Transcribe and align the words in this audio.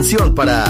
canción 0.00 0.34
para 0.34 0.69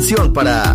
canción 0.00 0.32
para 0.32 0.69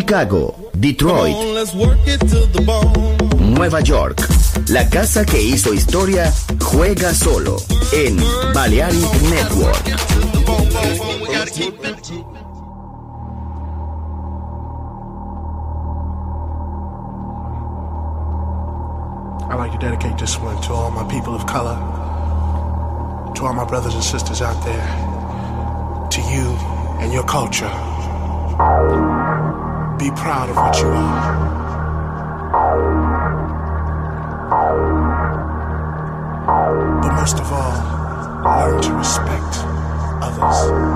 Chicago, 0.00 0.54
Detroit, 0.78 1.34
Nueva 3.38 3.80
York. 3.80 4.20
La 4.68 4.88
casa 4.88 5.24
que 5.24 5.42
hizo 5.42 5.74
historia 5.74 6.32
juega 6.60 7.12
solo 7.12 7.56
en 7.92 8.16
Balearic 8.54 9.22
Network. 9.22 9.88
I'd 19.50 19.56
like 19.58 19.72
to 19.72 19.78
dedicate 19.78 20.16
this 20.16 20.38
one 20.38 20.60
to 20.62 20.74
all 20.74 20.92
my 20.92 21.02
people 21.10 21.34
of 21.34 21.44
color, 21.46 21.74
to 23.34 23.44
all 23.44 23.52
my 23.52 23.64
brothers 23.64 23.94
and 23.94 24.04
sisters 24.04 24.42
out 24.42 24.64
there, 24.64 26.08
to 26.10 26.20
you 26.30 26.50
and 27.00 27.12
your 27.12 27.24
culture. 27.24 27.74
Be 29.98 30.10
proud 30.12 30.48
of 30.48 30.54
what 30.54 30.78
you 30.80 30.86
are. 30.86 31.18
But 37.02 37.14
most 37.20 37.40
of 37.40 37.52
all, 37.52 37.72
learn 38.60 38.80
to 38.80 38.94
respect 38.94 39.64
others. 40.22 40.88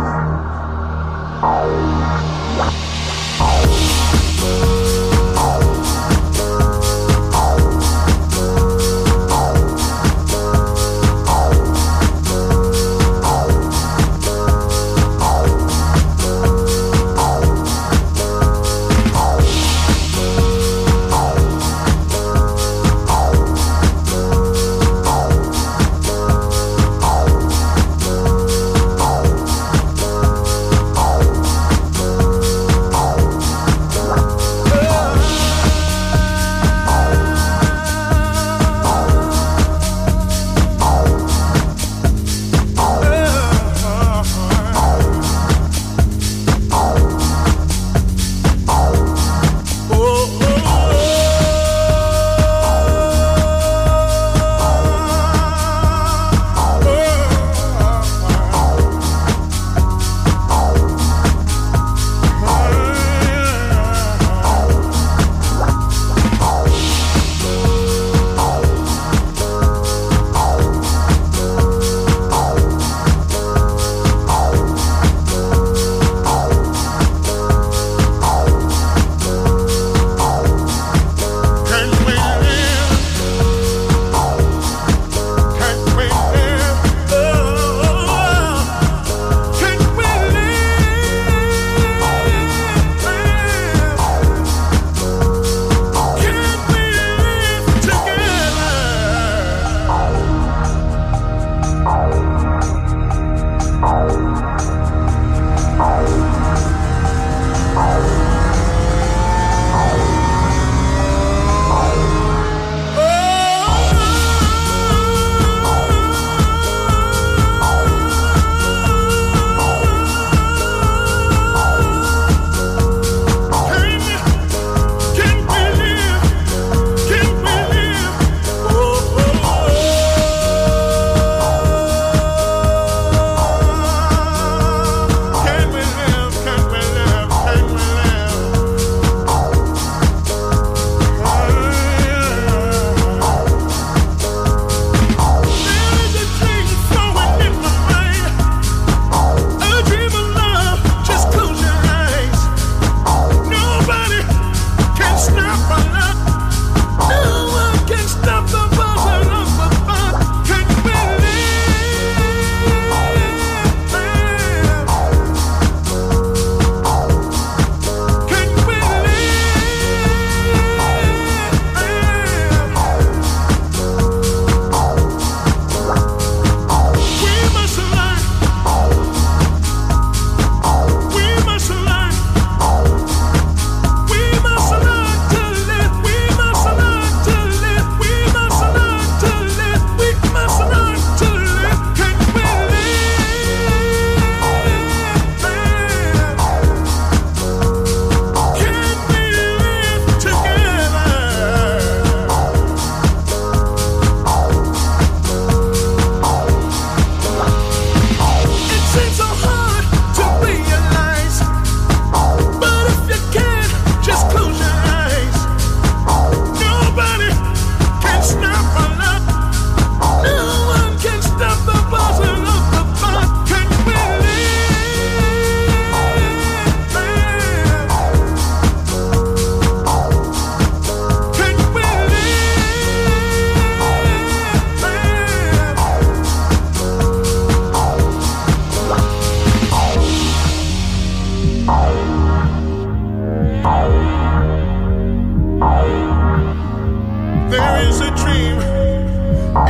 There 247.53 247.87
is 247.87 248.01
a 248.01 248.09
dream 248.17 248.57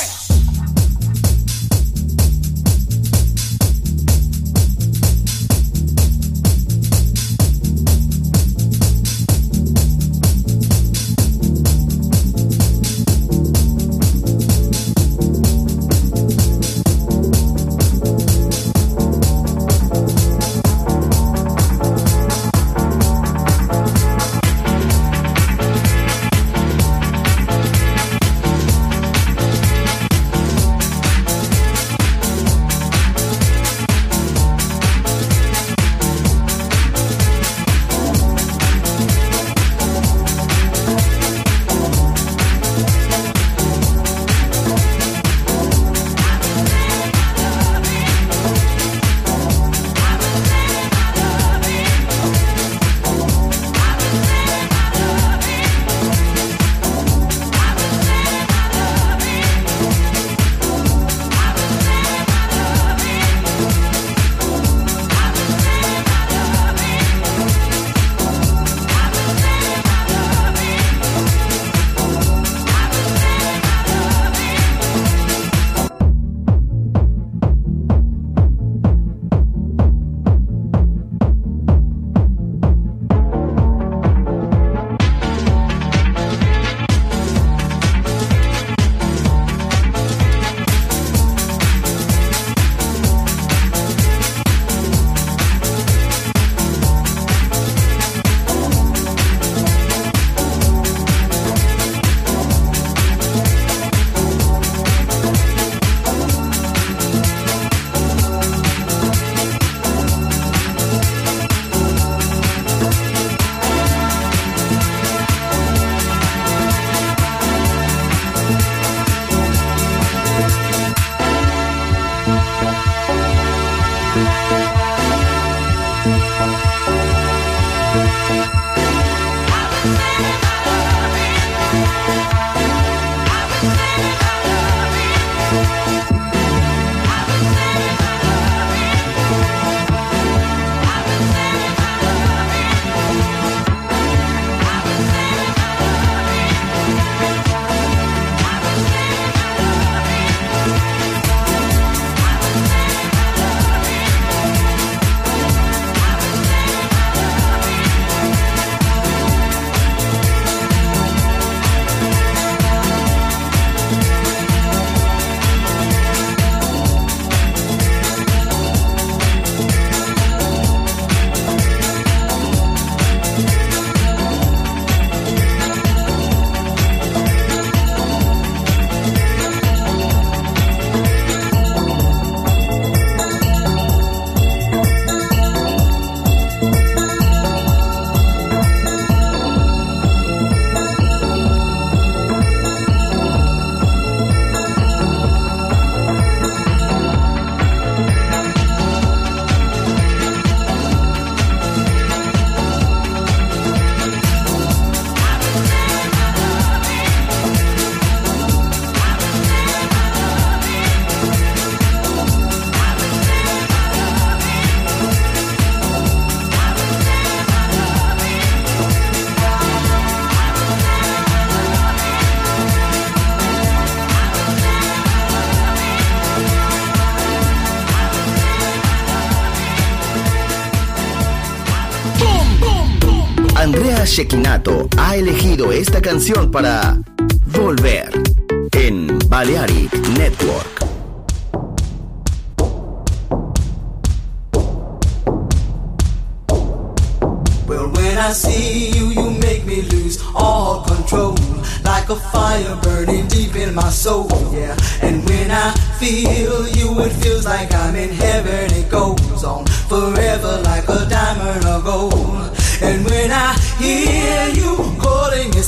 esta 235.81 235.99
canción 235.99 236.51
para 236.51 236.97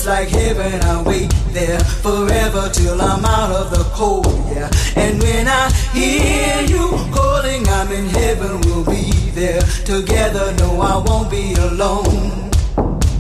like 0.06 0.28
heaven, 0.30 0.82
I 0.84 1.02
wait 1.02 1.34
there 1.52 1.80
forever 1.80 2.70
till 2.74 3.02
I'm 3.02 3.24
out 3.24 3.52
of 3.56 3.72
the 3.72 3.84
cold, 3.94 4.26
yeah. 4.54 4.70
And 4.98 5.22
when 5.22 5.48
I 5.48 5.70
hear 5.94 6.62
you 6.64 6.90
calling, 7.14 7.66
I'm 7.70 7.92
in 7.92 8.08
heaven, 8.08 8.60
we'll 8.62 8.84
be 8.86 9.12
there 9.32 9.62
together. 9.86 10.54
No, 10.60 10.82
I 10.82 11.02
won't 11.08 11.32
be 11.32 11.54
alone. 11.54 12.52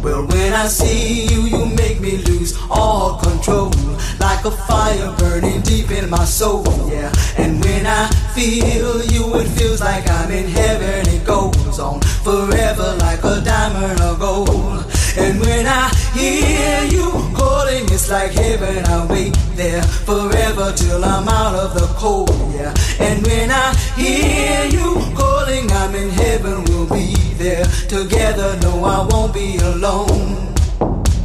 Well, 0.03 0.27
when 0.27 0.53
I 0.53 0.67
see 0.67 1.25
you, 1.27 1.43
you 1.43 1.65
make 1.67 2.01
me 2.01 2.17
lose 2.17 2.57
all 2.69 3.17
control. 3.19 3.71
Like 4.19 4.43
a 4.43 4.51
fire 4.51 5.13
burning 5.19 5.61
deep 5.61 5.89
in 5.91 6.09
my 6.09 6.25
soul, 6.25 6.65
yeah. 6.91 7.11
And 7.37 7.63
when 7.63 7.85
I 7.85 8.09
feel 8.35 9.03
you, 9.05 9.35
it 9.37 9.47
feels 9.59 9.79
like 9.79 10.09
I'm 10.09 10.31
in 10.31 10.49
heaven. 10.49 11.07
It 11.13 11.25
goes 11.25 11.79
on 11.79 12.01
forever 12.01 12.95
like 12.99 13.23
a 13.23 13.41
diamond 13.41 14.01
of 14.01 14.19
gold. 14.19 14.82
And 15.15 15.39
when 15.41 15.67
I 15.67 15.89
hear 16.15 16.85
you 16.85 17.11
calling, 17.35 17.83
it's 17.91 18.09
like 18.09 18.31
heaven. 18.31 18.83
I 18.85 19.05
wait 19.05 19.37
there 19.53 19.83
forever 19.83 20.73
till 20.75 21.05
I'm 21.05 21.27
out 21.27 21.53
of 21.53 21.75
the 21.75 21.85
cold. 21.99 22.31
Yeah. 22.55 22.73
And 22.99 23.25
when 23.27 23.51
I 23.51 23.75
hear 23.95 24.65
you 24.71 24.95
calling, 25.15 25.71
I'm 25.71 25.93
in 25.93 26.09
heaven. 26.09 26.63
We'll 26.65 26.89
be 26.89 27.13
there 27.37 27.65
together. 27.87 28.57
No, 28.63 28.83
I 28.85 29.05
won't 29.07 29.35
be 29.35 29.57
alone. 29.57 30.55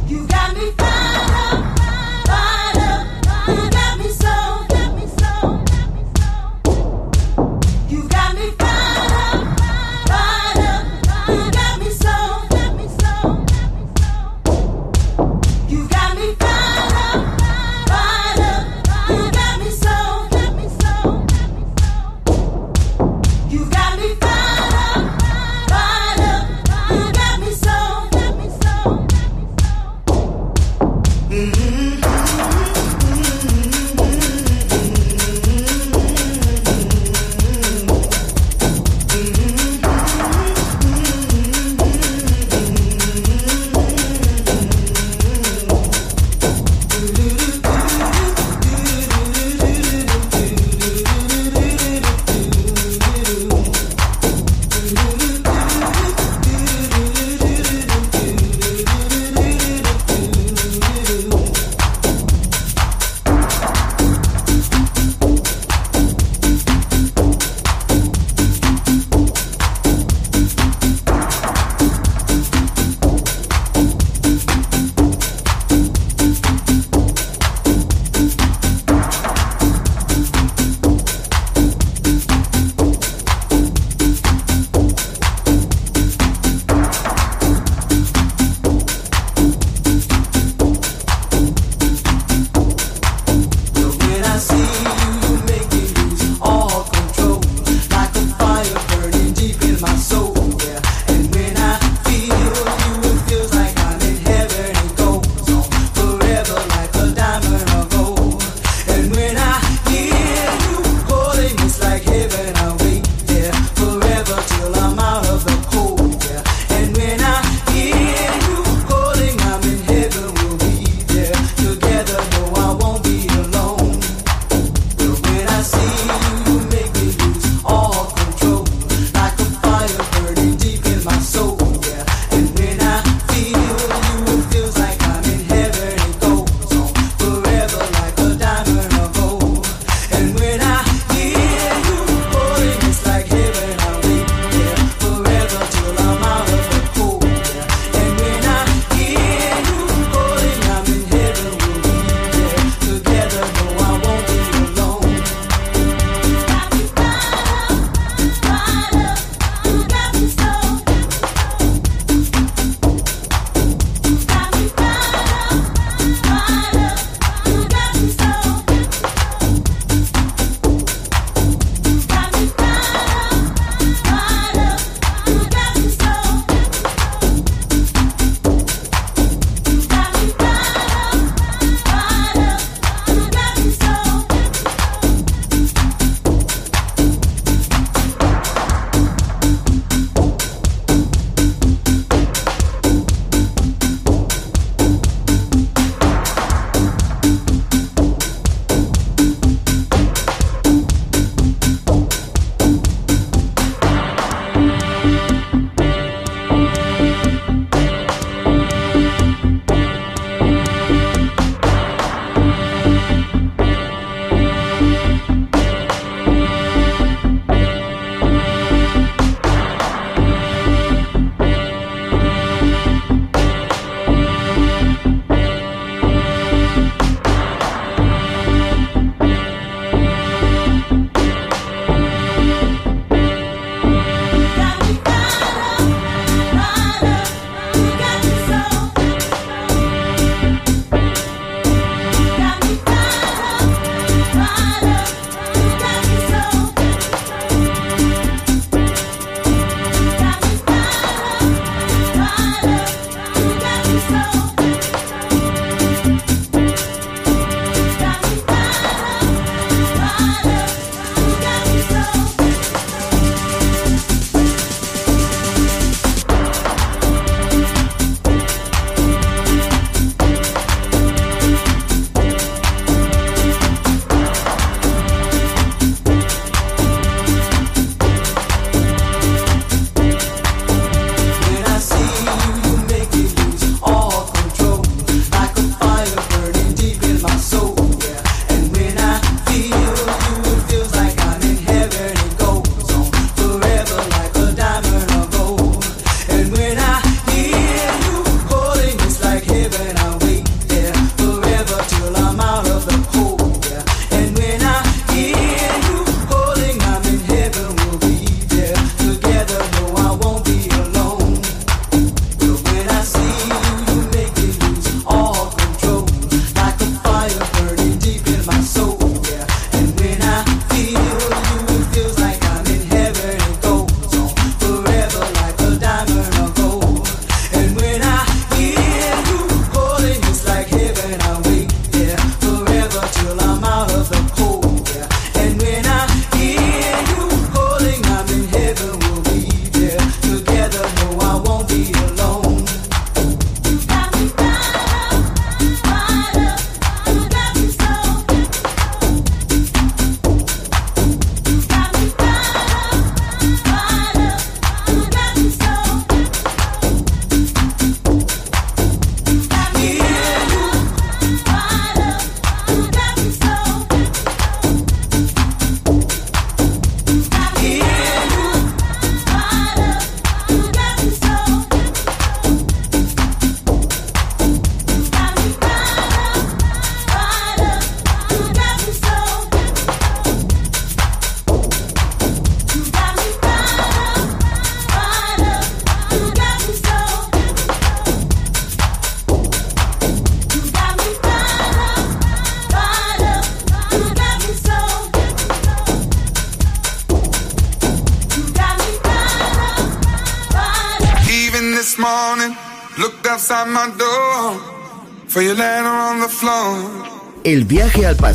You 0.07 0.27
got 0.27 0.55
me. 0.55 0.69